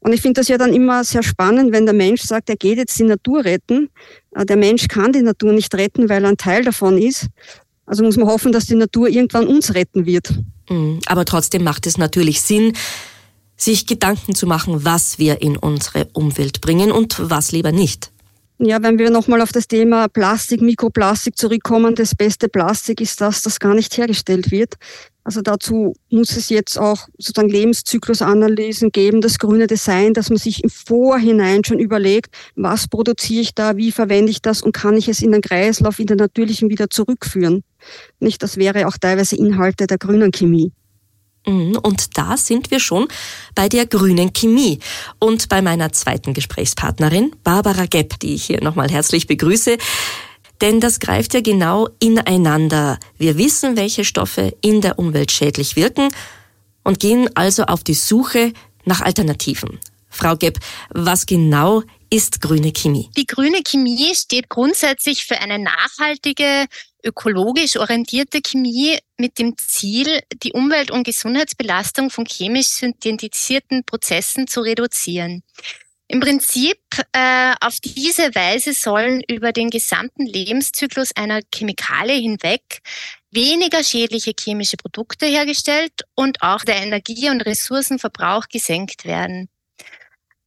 Und 0.01 0.13
ich 0.13 0.21
finde 0.21 0.39
das 0.39 0.47
ja 0.47 0.57
dann 0.57 0.73
immer 0.73 1.03
sehr 1.03 1.23
spannend, 1.23 1.71
wenn 1.73 1.85
der 1.85 1.93
Mensch 1.93 2.21
sagt, 2.21 2.49
er 2.49 2.55
geht 2.55 2.77
jetzt 2.77 2.97
die 2.99 3.03
Natur 3.03 3.43
retten. 3.43 3.89
Äh, 4.33 4.45
der 4.45 4.57
Mensch 4.57 4.87
kann 4.87 5.11
die 5.11 5.21
Natur 5.21 5.53
nicht 5.53 5.73
retten, 5.75 6.09
weil 6.09 6.23
er 6.23 6.29
ein 6.29 6.37
Teil 6.37 6.63
davon 6.63 6.97
ist. 6.97 7.27
Also 7.85 8.03
muss 8.03 8.17
man 8.17 8.27
hoffen, 8.27 8.51
dass 8.51 8.65
die 8.65 8.75
Natur 8.75 9.09
irgendwann 9.09 9.47
uns 9.47 9.73
retten 9.73 10.05
wird. 10.05 10.33
Mhm. 10.69 10.99
Aber 11.07 11.25
trotzdem 11.25 11.63
macht 11.63 11.87
es 11.87 11.97
natürlich 11.97 12.41
Sinn, 12.41 12.73
sich 13.57 13.87
Gedanken 13.87 14.35
zu 14.35 14.47
machen, 14.47 14.85
was 14.85 15.19
wir 15.19 15.41
in 15.41 15.57
unsere 15.57 16.05
Umwelt 16.13 16.61
bringen 16.61 16.91
und 16.91 17.17
was 17.19 17.51
lieber 17.51 17.71
nicht. 17.71 18.11
Ja, 18.61 18.81
wenn 18.83 18.99
wir 18.99 19.09
nochmal 19.09 19.41
auf 19.41 19.51
das 19.51 19.67
Thema 19.67 20.07
Plastik, 20.09 20.61
Mikroplastik 20.61 21.37
zurückkommen, 21.37 21.95
das 21.95 22.13
beste 22.13 22.49
Plastik 22.49 22.99
ist 22.99 23.21
das, 23.21 23.41
das 23.41 23.59
gar 23.59 23.73
nicht 23.73 23.97
hergestellt 23.97 24.51
wird. 24.51 24.75
Also 25.29 25.43
dazu 25.43 25.93
muss 26.09 26.35
es 26.35 26.49
jetzt 26.49 26.79
auch 26.79 27.07
sozusagen 27.19 27.49
Lebenszyklusanalysen 27.49 28.91
geben, 28.91 29.21
das 29.21 29.37
grüne 29.37 29.67
Design, 29.67 30.15
dass 30.15 30.29
man 30.29 30.39
sich 30.39 30.63
im 30.63 30.71
Vorhinein 30.71 31.63
schon 31.63 31.77
überlegt, 31.77 32.35
was 32.55 32.87
produziere 32.87 33.41
ich 33.41 33.53
da, 33.53 33.77
wie 33.77 33.91
verwende 33.91 34.31
ich 34.31 34.41
das 34.41 34.63
und 34.63 34.71
kann 34.71 34.97
ich 34.97 35.07
es 35.07 35.21
in 35.21 35.31
den 35.31 35.41
Kreislauf, 35.41 35.99
in 35.99 36.07
den 36.07 36.17
natürlichen 36.17 36.71
wieder 36.71 36.89
zurückführen. 36.89 37.61
Nicht, 38.19 38.41
das 38.41 38.57
wäre 38.57 38.87
auch 38.87 38.97
teilweise 38.97 39.35
Inhalte 39.35 39.85
der 39.85 39.99
grünen 39.99 40.31
Chemie. 40.31 40.71
Mhm, 41.45 41.77
und 41.83 42.17
da 42.17 42.35
sind 42.35 42.71
wir 42.71 42.79
schon 42.79 43.07
bei 43.53 43.69
der 43.69 43.85
grünen 43.85 44.33
Chemie 44.33 44.79
und 45.19 45.47
bei 45.47 45.61
meiner 45.61 45.91
zweiten 45.91 46.33
Gesprächspartnerin, 46.33 47.35
Barbara 47.43 47.85
Gepp, 47.85 48.19
die 48.19 48.33
ich 48.33 48.45
hier 48.45 48.63
nochmal 48.63 48.89
herzlich 48.89 49.27
begrüße. 49.27 49.77
Denn 50.61 50.79
das 50.79 50.99
greift 50.99 51.33
ja 51.33 51.41
genau 51.41 51.87
ineinander. 51.99 52.99
Wir 53.17 53.37
wissen, 53.37 53.77
welche 53.77 54.03
Stoffe 54.03 54.55
in 54.61 54.81
der 54.81 54.99
Umwelt 54.99 55.31
schädlich 55.31 55.75
wirken 55.75 56.09
und 56.83 56.99
gehen 56.99 57.29
also 57.35 57.63
auf 57.63 57.83
die 57.83 57.93
Suche 57.93 58.53
nach 58.85 59.01
Alternativen. 59.01 59.79
Frau 60.09 60.35
Gepp, 60.35 60.59
was 60.89 61.25
genau 61.25 61.83
ist 62.09 62.41
grüne 62.41 62.71
Chemie? 62.71 63.09
Die 63.15 63.27
grüne 63.27 63.61
Chemie 63.63 64.13
steht 64.15 64.49
grundsätzlich 64.49 65.23
für 65.25 65.37
eine 65.37 65.59
nachhaltige, 65.59 66.65
ökologisch 67.03 67.77
orientierte 67.77 68.41
Chemie 68.41 68.97
mit 69.17 69.37
dem 69.37 69.55
Ziel, 69.57 70.19
die 70.43 70.51
Umwelt- 70.53 70.91
und 70.91 71.03
Gesundheitsbelastung 71.03 72.09
von 72.09 72.25
chemisch 72.25 72.67
synthetisierten 72.67 73.83
Prozessen 73.85 74.47
zu 74.47 74.61
reduzieren. 74.61 75.43
Im 76.11 76.21
Prinzip 76.21 76.79
äh, 77.11 77.53
auf 77.61 77.79
diese 77.81 78.33
Weise 78.33 78.73
sollen 78.73 79.21
über 79.29 79.51
den 79.51 79.69
gesamten 79.69 80.25
Lebenszyklus 80.25 81.11
einer 81.15 81.41
Chemikalie 81.53 82.19
hinweg 82.19 82.81
weniger 83.29 83.83
schädliche 83.83 84.33
chemische 84.37 84.75
Produkte 84.75 85.27
hergestellt 85.27 85.93
und 86.15 86.41
auch 86.41 86.65
der 86.65 86.77
Energie- 86.77 87.29
und 87.29 87.41
Ressourcenverbrauch 87.41 88.47
gesenkt 88.47 89.05
werden. 89.05 89.49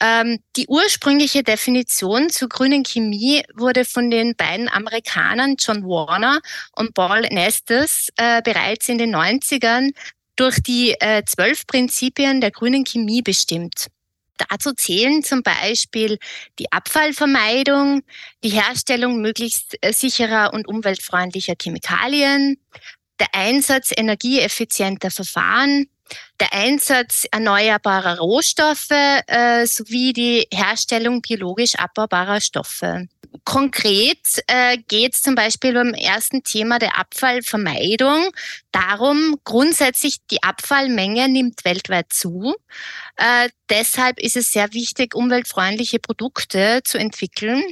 Ähm, 0.01 0.41
die 0.57 0.67
ursprüngliche 0.67 1.45
Definition 1.45 2.29
zur 2.29 2.49
grünen 2.49 2.83
Chemie 2.83 3.45
wurde 3.55 3.85
von 3.85 4.11
den 4.11 4.35
beiden 4.35 4.69
Amerikanern 4.69 5.55
John 5.61 5.85
Warner 5.85 6.41
und 6.75 6.93
Paul 6.93 7.21
Nestes 7.31 8.09
äh, 8.17 8.43
bereits 8.43 8.89
in 8.89 8.99
den 8.99 9.15
90ern 9.15 9.93
durch 10.35 10.61
die 10.61 10.97
äh, 10.99 11.23
zwölf 11.25 11.69
Prinzipien 11.69 12.41
der 12.41 12.51
grünen 12.51 12.83
Chemie 12.83 13.23
bestimmt. 13.23 13.87
Dazu 14.37 14.73
zählen 14.73 15.23
zum 15.23 15.43
Beispiel 15.43 16.19
die 16.59 16.73
Abfallvermeidung, 16.73 18.03
die 18.43 18.51
Herstellung 18.51 19.21
möglichst 19.21 19.77
äh, 19.83 19.93
sicherer 19.93 20.53
und 20.53 20.67
umweltfreundlicher 20.67 21.55
Chemikalien, 21.61 22.59
der 23.21 23.29
Einsatz 23.35 23.93
energieeffizienter 23.97 25.11
Verfahren, 25.11 25.87
der 26.41 26.53
Einsatz 26.53 27.27
erneuerbarer 27.31 28.19
Rohstoffe 28.19 28.91
äh, 28.91 29.67
sowie 29.67 30.13
die 30.13 30.47
Herstellung 30.53 31.23
biologisch 31.23 31.77
abbaubarer 31.77 32.41
Stoffe. 32.41 33.07
Konkret 33.45 34.43
äh, 34.47 34.79
geht 34.89 35.15
es 35.15 35.23
zum 35.23 35.35
Beispiel 35.35 35.73
beim 35.73 35.95
ersten 35.95 36.43
Thema 36.43 36.79
der 36.79 36.99
Abfallvermeidung 36.99 38.31
darum, 38.71 39.37
grundsätzlich 39.45 40.19
die 40.31 40.43
Abfallmenge 40.43 41.29
nimmt 41.29 41.65
weltweit 41.65 42.13
zu. 42.13 42.55
Äh, 43.17 43.49
deshalb 43.71 44.19
ist 44.21 44.37
es 44.37 44.53
sehr 44.53 44.73
wichtig, 44.73 45.15
umweltfreundliche 45.15 45.99
Produkte 45.99 46.81
zu 46.85 46.99
entwickeln. 46.99 47.63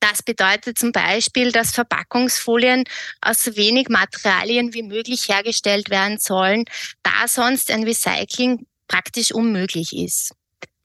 Das 0.00 0.22
bedeutet 0.22 0.78
zum 0.78 0.92
Beispiel, 0.92 1.50
dass 1.50 1.72
Verpackungsfolien 1.72 2.84
aus 3.22 3.42
so 3.42 3.56
wenig 3.56 3.88
Materialien 3.88 4.74
wie 4.74 4.82
möglich 4.82 5.28
hergestellt 5.28 5.88
werden 5.88 6.18
sollen, 6.18 6.66
da 7.02 7.26
sonst 7.26 7.70
ein 7.70 7.84
Recycling 7.84 8.66
praktisch 8.86 9.32
unmöglich 9.32 9.96
ist. 9.96 10.32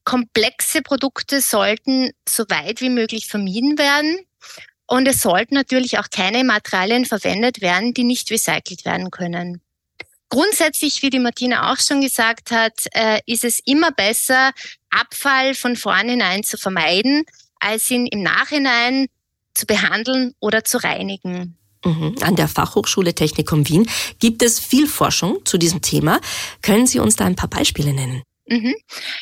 Komplexe 0.09 0.81
Produkte 0.81 1.39
sollten 1.39 2.09
so 2.27 2.43
weit 2.49 2.81
wie 2.81 2.89
möglich 2.89 3.27
vermieden 3.27 3.77
werden. 3.77 4.17
Und 4.87 5.07
es 5.07 5.21
sollten 5.21 5.53
natürlich 5.53 5.99
auch 5.99 6.09
keine 6.09 6.43
Materialien 6.43 7.05
verwendet 7.05 7.61
werden, 7.61 7.93
die 7.93 8.03
nicht 8.03 8.31
recycelt 8.31 8.85
werden 8.85 9.11
können. 9.11 9.61
Grundsätzlich, 10.29 11.03
wie 11.03 11.11
die 11.11 11.19
Martina 11.19 11.71
auch 11.71 11.77
schon 11.77 12.01
gesagt 12.01 12.49
hat, 12.49 12.87
äh, 12.93 13.19
ist 13.27 13.43
es 13.43 13.59
immer 13.65 13.91
besser, 13.91 14.51
Abfall 14.89 15.53
von 15.53 15.75
vornherein 15.75 16.43
zu 16.43 16.57
vermeiden, 16.57 17.23
als 17.59 17.91
ihn 17.91 18.07
im 18.07 18.23
Nachhinein 18.23 19.09
zu 19.53 19.67
behandeln 19.67 20.33
oder 20.39 20.63
zu 20.63 20.83
reinigen. 20.83 21.55
Mhm. 21.85 22.15
An 22.21 22.35
der 22.35 22.47
Fachhochschule 22.47 23.13
Technikum 23.13 23.69
Wien 23.69 23.87
gibt 24.17 24.41
es 24.41 24.59
viel 24.59 24.87
Forschung 24.87 25.45
zu 25.45 25.59
diesem 25.59 25.83
Thema. 25.83 26.19
Können 26.63 26.87
Sie 26.87 26.97
uns 26.97 27.15
da 27.15 27.25
ein 27.25 27.35
paar 27.35 27.49
Beispiele 27.49 27.93
nennen? 27.93 28.23
Mhm. 28.49 28.75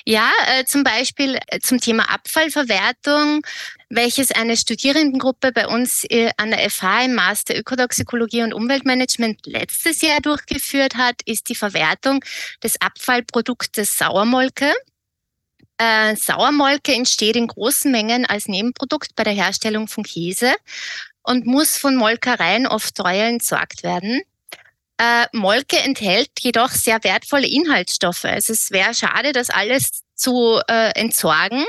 Ja, 0.05 0.31
äh, 0.47 0.63
zum 0.63 0.83
Beispiel 0.83 1.37
äh, 1.47 1.59
zum 1.59 1.81
Thema 1.81 2.09
Abfallverwertung, 2.09 3.45
welches 3.89 4.31
eine 4.31 4.55
Studierendengruppe 4.55 5.51
bei 5.51 5.67
uns 5.67 6.05
äh, 6.05 6.31
an 6.37 6.51
der 6.51 6.69
FH 6.69 7.03
im 7.03 7.15
Master 7.15 7.57
Ökotoxikologie 7.57 8.43
und 8.43 8.53
Umweltmanagement 8.53 9.45
letztes 9.45 10.01
Jahr 10.01 10.21
durchgeführt 10.21 10.95
hat, 10.95 11.15
ist 11.25 11.49
die 11.49 11.55
Verwertung 11.55 12.23
des 12.63 12.79
Abfallproduktes 12.79 13.97
Sauermolke. 13.97 14.73
Äh, 15.77 16.15
Sauermolke 16.15 16.93
entsteht 16.93 17.35
in 17.35 17.47
großen 17.47 17.91
Mengen 17.91 18.25
als 18.25 18.47
Nebenprodukt 18.47 19.13
bei 19.17 19.25
der 19.25 19.33
Herstellung 19.33 19.89
von 19.89 20.05
Käse 20.05 20.55
und 21.23 21.45
muss 21.45 21.77
von 21.77 21.97
Molkereien 21.97 22.65
oft 22.65 22.95
teuer 22.95 23.27
entsorgt 23.27 23.83
werden. 23.83 24.21
Äh, 24.97 25.27
Molke 25.31 25.77
enthält 25.77 26.31
jedoch 26.39 26.71
sehr 26.71 27.03
wertvolle 27.03 27.47
Inhaltsstoffe. 27.47 28.25
Also 28.25 28.53
es 28.53 28.71
wäre 28.71 28.93
schade, 28.93 29.31
das 29.31 29.49
alles 29.49 30.03
zu 30.15 30.59
äh, 30.67 30.91
entsorgen. 30.99 31.63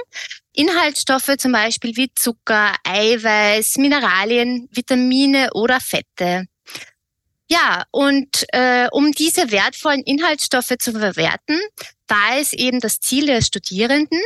Inhaltsstoffe 0.55 1.37
zum 1.39 1.53
Beispiel 1.53 1.97
wie 1.97 2.11
Zucker, 2.15 2.75
Eiweiß, 2.85 3.77
Mineralien, 3.77 4.69
Vitamine 4.73 5.51
oder 5.53 5.79
Fette. 5.81 6.47
Ja, 7.51 7.85
und 7.91 8.45
äh, 8.53 8.89
um 8.93 9.13
diese 9.13 9.51
wertvollen 9.51 10.03
Inhaltsstoffe 10.03 10.75
zu 10.79 10.93
verwerten, 10.93 11.59
war 12.07 12.39
es 12.39 12.53
eben 12.53 12.81
das 12.81 13.01
Ziel 13.01 13.27
der 13.27 13.43
Studierenden, 13.43 14.21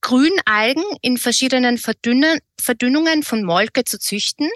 Grünalgen 0.00 0.84
in 1.00 1.16
verschiedenen 1.16 1.78
Verdünnungen 1.78 3.22
von 3.22 3.44
Molke 3.44 3.84
zu 3.84 3.98
züchten, 3.98 4.48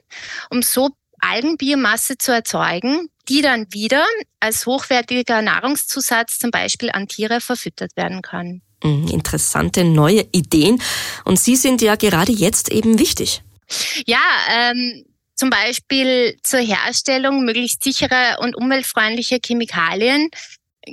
um 0.48 0.62
so 0.62 0.90
Algenbiomasse 1.20 2.18
zu 2.18 2.32
erzeugen, 2.32 3.10
die 3.30 3.42
dann 3.42 3.66
wieder 3.70 4.04
als 4.40 4.66
hochwertiger 4.66 5.40
Nahrungszusatz 5.40 6.38
zum 6.38 6.50
Beispiel 6.50 6.90
an 6.90 7.06
Tiere 7.06 7.40
verfüttert 7.40 7.96
werden 7.96 8.20
kann. 8.22 8.60
Mhm, 8.82 9.08
interessante 9.08 9.84
neue 9.84 10.26
Ideen. 10.32 10.82
Und 11.24 11.38
Sie 11.38 11.56
sind 11.56 11.80
ja 11.80 11.94
gerade 11.94 12.32
jetzt 12.32 12.70
eben 12.70 12.98
wichtig. 12.98 13.42
Ja, 14.06 14.18
ähm, 14.52 15.04
zum 15.36 15.48
Beispiel 15.48 16.36
zur 16.42 16.60
Herstellung 16.60 17.44
möglichst 17.44 17.84
sicherer 17.84 18.40
und 18.40 18.56
umweltfreundlicher 18.56 19.38
Chemikalien 19.44 20.28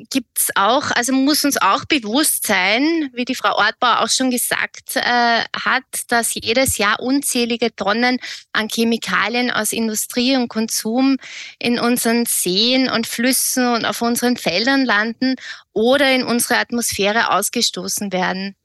gibt's 0.09 0.49
auch, 0.55 0.91
also 0.91 1.13
muss 1.13 1.45
uns 1.45 1.57
auch 1.57 1.85
bewusst 1.85 2.45
sein, 2.47 3.09
wie 3.13 3.25
die 3.25 3.35
Frau 3.35 3.55
Ortbauer 3.55 4.01
auch 4.01 4.09
schon 4.09 4.31
gesagt 4.31 4.95
äh, 4.95 5.43
hat, 5.65 5.83
dass 6.07 6.33
jedes 6.33 6.77
Jahr 6.77 6.99
unzählige 6.99 7.75
Tonnen 7.75 8.19
an 8.53 8.69
Chemikalien 8.69 9.51
aus 9.51 9.73
Industrie 9.73 10.35
und 10.35 10.47
Konsum 10.47 11.17
in 11.59 11.79
unseren 11.79 12.25
Seen 12.25 12.89
und 12.89 13.07
Flüssen 13.07 13.67
und 13.73 13.85
auf 13.85 14.01
unseren 14.01 14.37
Feldern 14.37 14.85
landen 14.85 15.35
oder 15.73 16.11
in 16.11 16.23
unsere 16.23 16.57
Atmosphäre 16.57 17.31
ausgestoßen 17.31 18.11
werden. 18.11 18.55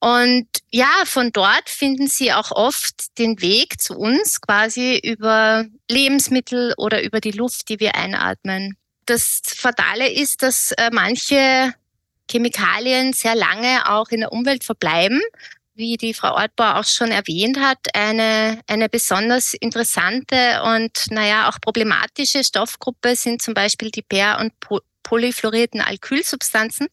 Und 0.00 0.46
ja, 0.70 1.02
von 1.04 1.32
dort 1.32 1.68
finden 1.68 2.06
sie 2.06 2.32
auch 2.32 2.52
oft 2.52 3.18
den 3.18 3.40
Weg 3.42 3.80
zu 3.80 3.94
uns 3.98 4.40
quasi 4.40 5.00
über 5.02 5.66
Lebensmittel 5.90 6.72
oder 6.76 7.02
über 7.02 7.20
die 7.20 7.32
Luft, 7.32 7.68
die 7.68 7.80
wir 7.80 7.96
einatmen. 7.96 8.77
Das 9.08 9.40
Fatale 9.42 10.12
ist, 10.12 10.42
dass 10.42 10.72
äh, 10.72 10.90
manche 10.92 11.72
Chemikalien 12.30 13.14
sehr 13.14 13.34
lange 13.34 13.90
auch 13.90 14.10
in 14.10 14.20
der 14.20 14.32
Umwelt 14.32 14.64
verbleiben. 14.64 15.22
Wie 15.74 15.96
die 15.96 16.12
Frau 16.12 16.34
Ortbauer 16.34 16.76
auch 16.76 16.84
schon 16.84 17.10
erwähnt 17.10 17.58
hat, 17.58 17.78
eine, 17.94 18.60
eine 18.66 18.90
besonders 18.90 19.54
interessante 19.54 20.60
und 20.62 21.10
naja 21.10 21.48
auch 21.48 21.58
problematische 21.58 22.44
Stoffgruppe 22.44 23.16
sind 23.16 23.40
zum 23.40 23.54
Beispiel 23.54 23.90
die 23.90 24.02
per- 24.02 24.40
und 24.40 24.52
polyfluorierten 25.04 25.80
Alkylsubstanzen. 25.80 26.88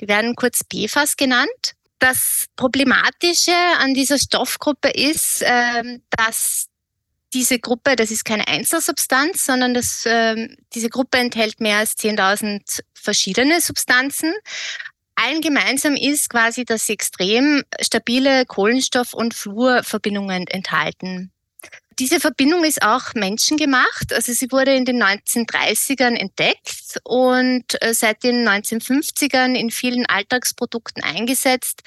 Die 0.00 0.08
werden 0.08 0.36
kurz 0.36 0.60
PFAS 0.62 1.16
genannt. 1.16 1.72
Das 2.00 2.48
Problematische 2.56 3.56
an 3.78 3.94
dieser 3.94 4.18
Stoffgruppe 4.18 4.90
ist, 4.90 5.42
ähm, 5.42 6.02
dass 6.10 6.66
diese 7.36 7.58
Gruppe, 7.58 7.96
das 7.96 8.10
ist 8.10 8.24
keine 8.24 8.48
Einzelsubstanz, 8.48 9.44
sondern 9.44 9.74
das, 9.74 10.04
ähm, 10.06 10.56
diese 10.72 10.88
Gruppe 10.88 11.18
enthält 11.18 11.60
mehr 11.60 11.76
als 11.76 11.94
10.000 11.98 12.82
verschiedene 12.94 13.60
Substanzen. 13.60 14.32
Allen 15.16 15.42
gemeinsam 15.42 15.96
ist 15.96 16.30
quasi, 16.30 16.64
dass 16.64 16.86
sie 16.86 16.94
extrem 16.94 17.62
stabile 17.78 18.46
Kohlenstoff- 18.46 19.12
und 19.12 19.34
Fluorverbindungen 19.34 20.46
enthalten. 20.46 21.30
Diese 21.98 22.20
Verbindung 22.20 22.64
ist 22.64 22.80
auch 22.82 23.12
menschengemacht. 23.12 24.14
Also 24.14 24.32
sie 24.32 24.50
wurde 24.50 24.74
in 24.74 24.86
den 24.86 25.02
1930ern 25.02 26.14
entdeckt 26.14 27.00
und 27.04 27.64
äh, 27.82 27.92
seit 27.92 28.22
den 28.22 28.48
1950ern 28.48 29.54
in 29.54 29.70
vielen 29.70 30.06
Alltagsprodukten 30.06 31.02
eingesetzt, 31.02 31.82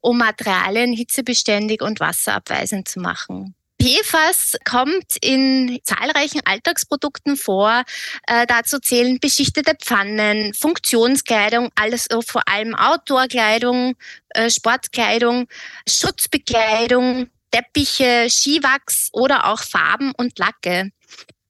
um 0.00 0.18
Materialien 0.18 0.92
hitzebeständig 0.92 1.82
und 1.82 1.98
wasserabweisend 1.98 2.86
zu 2.86 3.00
machen. 3.00 3.56
PFAS 3.84 4.56
kommt 4.64 5.18
in 5.20 5.78
zahlreichen 5.84 6.40
Alltagsprodukten 6.46 7.36
vor. 7.36 7.82
Äh, 8.26 8.46
dazu 8.46 8.78
zählen 8.78 9.18
beschichtete 9.20 9.74
Pfannen, 9.78 10.54
Funktionskleidung, 10.54 11.68
alles 11.74 12.06
äh, 12.06 12.22
vor 12.26 12.48
allem 12.48 12.74
Outdoor-Kleidung, 12.74 13.94
äh, 14.30 14.48
Sportkleidung, 14.48 15.48
Schutzbekleidung, 15.86 17.28
Teppiche, 17.50 18.28
Skiwachs 18.30 19.10
oder 19.12 19.52
auch 19.52 19.60
Farben 19.60 20.12
und 20.16 20.38
Lacke. 20.38 20.90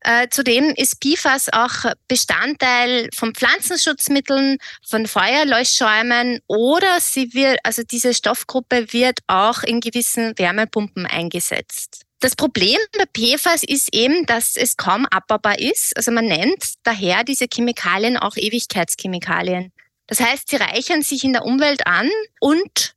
Äh, 0.01 0.27
zudem 0.29 0.75
ist 0.77 1.01
PFAS 1.01 1.53
auch 1.53 1.93
Bestandteil 2.09 3.11
von 3.15 3.33
Pflanzenschutzmitteln, 3.33 4.59
von 4.85 5.07
Feuerleuchtschäumen 5.07 6.41
oder 6.49 6.99
sie 6.99 7.33
wird, 7.33 7.61
also 7.63 7.85
diese 7.85 8.13
Stoffgruppe 8.13 8.93
wird 8.93 9.21
auch 9.29 9.63
in 9.63 9.79
gewissen 9.79 10.37
Wärmepumpen 10.37 11.07
eingesetzt. 11.07 12.05
Das 12.25 12.37
Problem 12.37 12.79
bei 12.97 13.05
PFAS 13.05 13.65
ist 13.65 13.95
eben, 13.95 14.25
dass 14.25 14.57
es 14.57 14.79
kaum 14.79 15.05
abbaubar 15.05 15.59
ist. 15.59 15.95
Also 15.95 16.11
man 16.11 16.25
nennt 16.25 16.73
daher 16.83 17.23
diese 17.23 17.45
Chemikalien 17.53 18.17
auch 18.17 18.39
Ewigkeitschemikalien. 18.39 19.73
Das 20.07 20.21
heißt, 20.21 20.49
sie 20.49 20.57
reichern 20.57 21.03
sich 21.03 21.23
in 21.23 21.35
der 21.35 21.45
Umwelt 21.45 21.87
an 21.87 22.09
und 22.41 22.95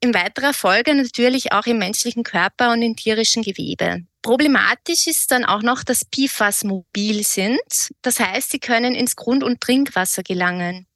in 0.00 0.14
weiterer 0.14 0.54
Folge 0.54 0.94
natürlich 0.94 1.52
auch 1.52 1.66
im 1.66 1.76
menschlichen 1.76 2.22
Körper 2.22 2.72
und 2.72 2.80
in 2.80 2.96
tierischen 2.96 3.42
Gewebe. 3.42 4.06
Problematisch 4.22 5.06
ist 5.06 5.32
dann 5.32 5.44
auch 5.44 5.60
noch, 5.60 5.84
dass 5.84 6.06
PFAS 6.06 6.64
mobil 6.64 7.24
sind. 7.24 7.90
Das 8.00 8.20
heißt, 8.20 8.52
sie 8.52 8.58
können 8.58 8.94
ins 8.94 9.16
Grund- 9.16 9.44
und 9.44 9.60
Trinkwasser 9.60 10.22
gelangen. 10.22 10.86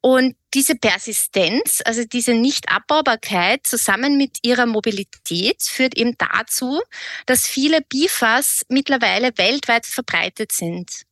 Und 0.00 0.34
diese 0.56 0.74
Persistenz, 0.74 1.82
also 1.84 2.04
diese 2.04 2.32
Nichtabbaubarkeit 2.32 3.66
zusammen 3.66 4.16
mit 4.16 4.38
ihrer 4.40 4.64
Mobilität 4.64 5.62
führt 5.62 5.94
eben 5.94 6.16
dazu, 6.16 6.80
dass 7.26 7.46
viele 7.46 7.82
BIFAs 7.82 8.62
mittlerweile 8.70 9.36
weltweit 9.36 9.84
verbreitet 9.84 10.52
sind. 10.52 11.02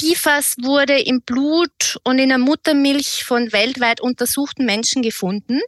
PFAS 0.00 0.58
wurde 0.62 0.96
im 1.00 1.22
Blut 1.22 1.98
und 2.04 2.20
in 2.20 2.28
der 2.28 2.38
Muttermilch 2.38 3.24
von 3.24 3.50
weltweit 3.50 4.00
untersuchten 4.00 4.64
Menschen 4.64 5.02
gefunden. 5.02 5.60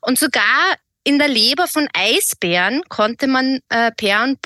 Und 0.00 0.18
sogar 0.18 0.78
in 1.04 1.18
der 1.18 1.28
Leber 1.28 1.68
von 1.68 1.86
Eisbären 1.92 2.82
konnte 2.88 3.26
man 3.26 3.60
äh, 3.68 3.92
per- 3.92 4.36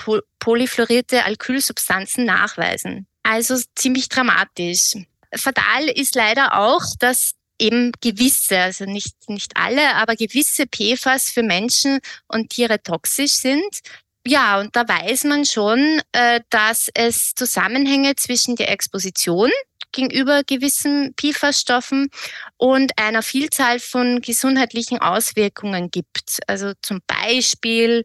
polyfluorierte 0.41 1.25
Alkylsubstanzen 1.25 2.25
nachweisen. 2.25 3.07
Also 3.23 3.57
ziemlich 3.77 4.09
dramatisch. 4.09 4.95
Fatal 5.37 5.89
ist 5.89 6.17
leider 6.17 6.59
auch, 6.59 6.83
dass 6.99 7.38
eben 7.59 7.93
gewisse, 8.01 8.59
also 8.59 8.85
nicht, 8.85 9.29
nicht 9.29 9.57
alle, 9.57 9.95
aber 9.95 10.17
gewisse 10.17 10.67
PFAS 10.67 11.31
für 11.31 11.43
Menschen 11.43 12.01
und 12.29 12.51
Tiere 12.51 12.83
toxisch 12.83 13.33
sind. 13.33 13.81
Ja, 14.27 14.61
und 14.61 14.77
da 14.77 14.87
weiß 14.87 15.25
man 15.25 15.45
schon, 15.45 16.03
äh, 16.13 16.41
dass 16.51 16.91
es 16.95 17.35
Zusammenhänge 17.35 18.15
zwischen 18.17 18.57
der 18.57 18.71
Exposition 18.71 19.51
gegenüber 19.93 20.43
gewissen 20.45 21.15
PFAS-Stoffen 21.17 22.11
und 22.57 22.93
einer 22.99 23.23
Vielzahl 23.23 23.79
von 23.81 24.21
gesundheitlichen 24.21 24.99
Auswirkungen 24.99 25.91
gibt. 25.91 26.41
Also 26.47 26.73
zum 26.83 27.01
Beispiel 27.07 28.05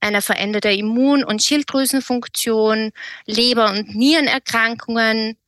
einer 0.00 0.20
veränderter 0.20 0.70
Immun- 0.70 1.24
und 1.24 1.42
Schilddrüsenfunktion, 1.42 2.92
Leber- 3.26 3.70
und 3.70 3.94
Nierenerkrankungen, 3.94 5.38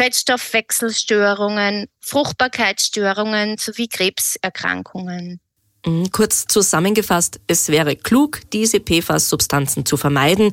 Fettstoffwechselstörungen, 0.00 1.86
Fruchtbarkeitsstörungen 2.00 3.58
sowie 3.58 3.86
Krebserkrankungen. 3.86 5.40
Mhm, 5.84 6.10
kurz 6.10 6.46
zusammengefasst, 6.46 7.38
es 7.46 7.68
wäre 7.68 7.96
klug, 7.96 8.40
diese 8.50 8.80
PFAS-Substanzen 8.80 9.84
zu 9.84 9.98
vermeiden. 9.98 10.52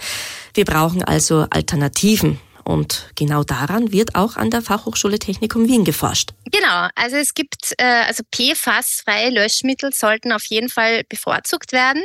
Wir 0.53 0.65
brauchen 0.65 1.01
also 1.01 1.47
Alternativen. 1.49 2.41
Und 2.65 3.09
genau 3.15 3.45
daran 3.45 3.93
wird 3.93 4.15
auch 4.15 4.35
an 4.35 4.49
der 4.49 4.61
Fachhochschule 4.61 5.17
Technikum 5.17 5.69
Wien 5.69 5.85
geforscht. 5.85 6.31
Genau, 6.51 6.89
also 6.95 7.15
es 7.15 7.33
gibt, 7.33 7.73
äh, 7.77 8.03
also 8.05 8.23
PFAS-freie 8.29 9.29
Löschmittel 9.29 9.93
sollten 9.93 10.33
auf 10.33 10.43
jeden 10.43 10.67
Fall 10.67 11.03
bevorzugt 11.07 11.71
werden. 11.71 12.03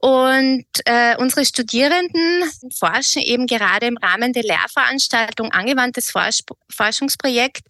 Und 0.00 0.66
äh, 0.84 1.16
unsere 1.16 1.44
Studierenden 1.44 2.44
forschen 2.78 3.22
eben 3.22 3.46
gerade 3.46 3.86
im 3.86 3.96
Rahmen 3.96 4.32
der 4.32 4.42
Lehrveranstaltung 4.42 5.52
Angewandtes 5.52 6.10
Forsch 6.10 6.40
Forschungsprojekt 6.70 7.62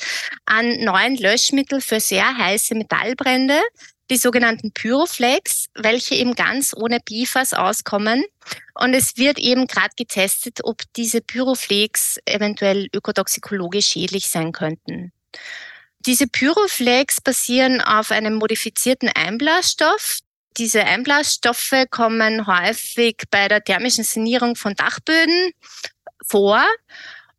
an 0.45 0.81
neuen 0.81 1.17
Löschmitteln 1.17 1.81
für 1.81 2.01
sehr 2.01 2.37
heiße 2.37 2.75
Metallbrände, 2.75 3.61
die 4.11 4.17
sogenannten 4.17 4.73
Pyroflex, 4.73 5.67
welche 5.75 6.15
eben 6.15 6.35
ganz 6.35 6.75
ohne 6.77 7.01
PFAS 7.01 7.55
auskommen. 7.55 8.25
Und 8.75 8.95
es 8.95 9.17
wird 9.17 9.39
eben 9.39 9.67
gerade 9.67 9.95
getestet, 9.97 10.61
ob 10.63 10.83
diese 10.95 11.21
Pyroflex 11.21 12.19
eventuell 12.25 12.89
ökotoxikologisch 12.93 13.87
schädlich 13.87 14.29
sein 14.29 14.53
könnten. 14.53 15.13
Diese 16.07 16.29
Pyroflex 16.29 17.21
basieren 17.21 17.81
auf 17.81 18.13
einem 18.13 18.35
modifizierten 18.35 19.09
Einblasstoff, 19.09 20.21
diese 20.57 20.85
Einblasstoffe 20.85 21.85
kommen 21.91 22.47
häufig 22.47 23.23
bei 23.31 23.49
der 23.49 23.63
thermischen 23.63 24.05
Sanierung 24.05 24.57
von 24.57 24.75
Dachböden 24.75 25.53
vor. 26.27 26.65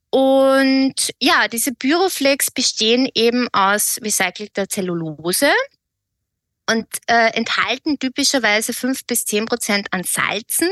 Und 0.09 1.13
ja, 1.19 1.47
diese 1.47 1.73
Pyroflex 1.73 2.51
bestehen 2.51 3.09
eben 3.13 3.47
aus 3.51 3.99
recycelter 4.01 4.69
Zellulose 4.69 5.51
und 6.69 6.87
äh, 7.07 7.33
enthalten 7.33 7.99
typischerweise 7.99 8.73
fünf 8.73 9.05
bis 9.05 9.25
zehn 9.25 9.45
Prozent 9.45 9.87
an 9.91 10.03
Salzen, 10.03 10.69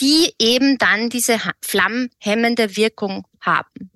die 0.00 0.34
eben 0.38 0.78
dann 0.78 1.10
diese 1.10 1.40
flammhemmende 1.62 2.76
Wirkung 2.76 3.26
haben. 3.40 3.90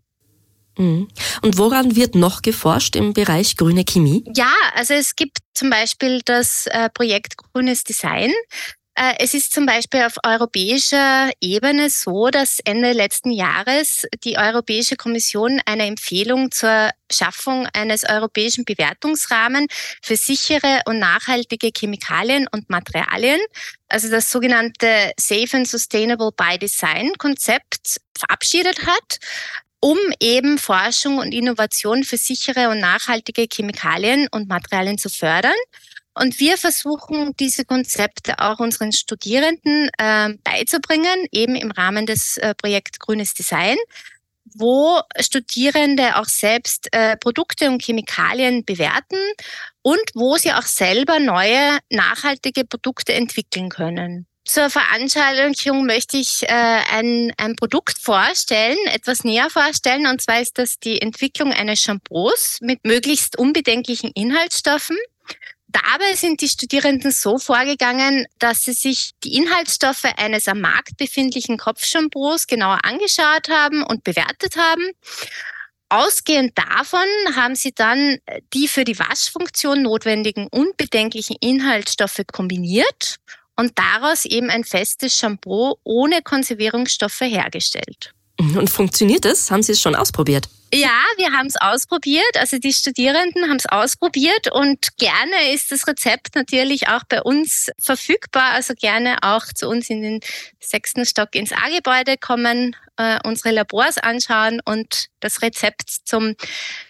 Mhm. 0.79 1.09
Und 1.43 1.59
woran 1.59 1.97
wird 1.97 2.15
noch 2.15 2.43
geforscht 2.43 2.97
im 2.97 3.13
Bereich 3.13 3.57
grüne 3.57 3.85
Chemie? 3.85 4.25
Ja, 4.35 4.53
also 4.75 4.95
es 4.95 5.17
gibt 5.17 5.39
zum 5.55 5.71
Beispiel 5.71 6.23
das 6.25 6.67
äh, 6.67 6.89
Projekt 6.91 7.37
Grünes 7.37 7.85
Design. 7.85 8.33
Äh, 8.95 9.15
es 9.19 9.33
ist 9.33 9.53
zum 9.53 9.65
Beispiel 9.65 10.03
auf 10.03 10.17
europäischer 10.25 11.31
Ebene 11.41 11.89
so, 11.89 12.31
dass 12.31 12.59
Ende 12.65 12.93
letzten 12.93 13.31
Jahres 13.31 14.07
die 14.25 14.39
Europäische 14.39 14.97
Kommission 14.97 15.61
eine 15.67 15.87
Empfehlung 15.87 16.51
zur 16.51 16.91
Schaffung 17.11 17.69
eines 17.73 18.09
europäischen 18.09 18.65
Bewertungsrahmen 18.65 19.69
für 20.03 20.17
sichere 20.17 20.81
und 20.87 20.99
nachhaltige 20.99 21.71
Chemikalien 21.77 22.49
und 22.51 22.71
Materialien, 22.71 23.41
also 23.89 24.11
das 24.11 24.31
sogenannte 24.31 25.13
Safe 25.19 25.57
and 25.57 25.69
Sustainable 25.69 26.31
by 26.37 26.59
Design 26.59 27.13
Konzept 27.19 28.01
verabschiedet 28.17 28.85
hat 28.85 29.21
um 29.81 29.99
eben 30.21 30.59
Forschung 30.59 31.19
und 31.19 31.33
Innovation 31.33 32.05
für 32.05 32.17
sichere 32.17 32.69
und 32.69 32.81
nachhaltige 32.81 33.47
Chemikalien 33.53 34.29
und 34.31 34.49
Materialien 34.49 34.99
zu 34.99 35.09
fördern. 35.09 35.55
Und 36.15 36.41
wir 36.41 36.57
versuchen, 36.59 37.35
diese 37.39 37.65
Konzepte 37.65 38.41
auch 38.41 38.59
unseren 38.59 38.91
Studierenden 38.91 39.89
äh, 39.99 40.35
beizubringen, 40.43 41.27
eben 41.31 41.55
im 41.55 41.71
Rahmen 41.71 42.07
des 42.07 42.39
äh, 42.39 42.55
Projekt 42.55 42.99
Grünes 42.99 43.35
Design, 43.35 43.77
wo 44.55 45.01
Studierende 45.21 46.17
auch 46.17 46.25
selbst 46.25 46.89
äh, 46.93 47.17
Produkte 47.17 47.69
und 47.71 47.83
Chemikalien 47.83 48.65
bewerten 48.65 49.19
und 49.83 50.03
wo 50.15 50.37
sie 50.37 50.53
auch 50.53 50.63
selber 50.63 51.21
neue 51.21 51.79
nachhaltige 51.91 52.65
Produkte 52.65 53.13
entwickeln 53.13 53.69
können. 53.69 54.28
Zur 54.49 54.71
Veranstaltung 54.71 55.85
möchte 55.85 56.17
ich 56.17 56.43
äh, 56.45 56.47
ein, 56.49 57.35
ein 57.37 57.55
Produkt 57.55 57.99
vorstellen, 57.99 58.79
etwas 58.87 59.23
näher 59.23 59.51
vorstellen. 59.51 60.07
Und 60.07 60.23
zwar 60.23 60.41
ist 60.41 60.57
das 60.57 60.79
die 60.79 61.03
Entwicklung 61.03 61.53
eines 61.53 61.83
Shampoos 61.83 62.57
mit 62.63 62.83
möglichst 62.83 63.39
unbedenklichen 63.39 64.11
Inhaltsstoffen. 64.15 64.97
Dabei 65.67 66.15
sind 66.15 66.41
die 66.41 66.49
Studierenden 66.49 67.11
so 67.11 67.37
vorgegangen, 67.37 68.27
dass 68.39 68.65
sie 68.65 68.73
sich 68.73 69.11
die 69.23 69.37
Inhaltsstoffe 69.37 70.07
eines 70.17 70.49
am 70.49 70.63
Markt 70.63 70.97
befindlichen 70.97 71.59
Kopfshampoos 71.59 72.47
genauer 72.47 72.79
angeschaut 72.85 73.51
haben 73.51 73.83
und 73.83 74.03
bewertet 74.03 74.57
haben. 74.57 74.93
Ausgehend 75.91 76.57
davon 76.57 77.37
haben 77.37 77.55
sie 77.55 77.73
dann 77.73 78.17
die 78.55 78.67
für 78.67 78.85
die 78.85 78.99
Waschfunktion 78.99 79.83
notwendigen 79.83 80.47
unbedenklichen 80.47 81.37
Inhaltsstoffe 81.39 82.23
kombiniert 82.33 83.19
und 83.59 83.73
daraus 83.77 84.25
eben 84.25 84.51
ein 84.51 84.65
festes 84.65 85.17
Shampoo 85.17 85.75
ohne 85.83 86.23
Konservierungsstoffe 86.23 87.21
hergestellt. 87.23 88.15
Und 88.39 88.71
funktioniert 88.71 89.25
das? 89.25 89.51
Haben 89.51 89.65
Sie 89.65 89.73
es 89.73 89.81
schon 89.81 89.97
ausprobiert? 89.97 90.49
Ja, 90.73 91.01
wir 91.17 91.33
haben 91.33 91.47
es 91.47 91.57
ausprobiert. 91.57 92.37
Also 92.37 92.59
die 92.59 92.73
Studierenden 92.73 93.49
haben 93.49 93.57
es 93.57 93.67
ausprobiert 93.67 94.53
und 94.53 94.97
gerne 94.99 95.53
ist 95.53 95.73
das 95.73 95.89
Rezept 95.89 96.37
natürlich 96.37 96.89
auch 96.89 97.03
bei 97.09 97.21
uns 97.23 97.71
verfügbar. 97.81 98.53
Also 98.53 98.75
gerne 98.75 99.17
auch 99.23 99.45
zu 99.47 99.67
uns 99.67 99.91
in 99.91 100.03
den 100.03 100.21
sechsten 100.61 101.05
Stock 101.05 101.35
ins 101.35 101.53
A-Gebäude 101.53 102.17
kommen, 102.17 102.77
äh, 102.97 103.19
unsere 103.25 103.51
Labors 103.51 103.99
anschauen 103.99 104.61
und 104.65 105.07
das 105.21 105.43
Rezept 105.43 105.91
zum 106.05 106.37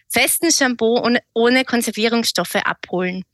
festen 0.08 0.50
Shampoo 0.50 1.02
ohne 1.32 1.64
Konservierungsstoffe 1.64 2.56
abholen. 2.56 3.24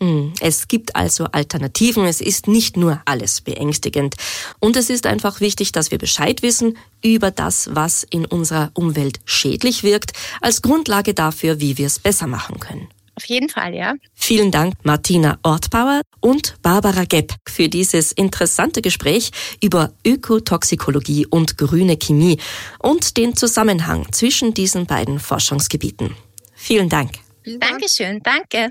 Hm, 0.00 0.34
es 0.40 0.68
gibt 0.68 0.94
also 0.94 1.24
Alternativen, 1.32 2.04
es 2.04 2.20
ist 2.20 2.48
nicht 2.48 2.76
nur 2.76 3.00
alles 3.06 3.40
beängstigend. 3.40 4.14
Und 4.60 4.76
es 4.76 4.90
ist 4.90 5.06
einfach 5.06 5.40
wichtig, 5.40 5.72
dass 5.72 5.90
wir 5.90 5.98
Bescheid 5.98 6.42
wissen 6.42 6.76
über 7.02 7.30
das, 7.30 7.70
was 7.72 8.04
in 8.04 8.26
unserer 8.26 8.70
Umwelt 8.74 9.20
schädlich 9.24 9.82
wirkt, 9.82 10.12
als 10.42 10.60
Grundlage 10.60 11.14
dafür, 11.14 11.60
wie 11.60 11.78
wir 11.78 11.86
es 11.86 11.98
besser 11.98 12.26
machen 12.26 12.60
können. 12.60 12.88
Auf 13.16 13.24
jeden 13.24 13.48
Fall, 13.48 13.74
ja. 13.74 13.94
Vielen 14.14 14.50
Dank, 14.50 14.74
Martina 14.82 15.38
Ortbauer 15.42 16.02
und 16.20 16.56
Barbara 16.60 17.04
Gepp, 17.04 17.32
für 17.48 17.70
dieses 17.70 18.12
interessante 18.12 18.82
Gespräch 18.82 19.30
über 19.62 19.92
Ökotoxikologie 20.06 21.24
und 21.24 21.56
grüne 21.56 21.96
Chemie 21.96 22.38
und 22.78 23.16
den 23.16 23.34
Zusammenhang 23.34 24.06
zwischen 24.12 24.52
diesen 24.52 24.84
beiden 24.84 25.18
Forschungsgebieten. 25.18 26.14
Vielen 26.54 26.90
Dank. 26.90 27.12
Dankeschön, 27.46 28.20
danke. 28.22 28.70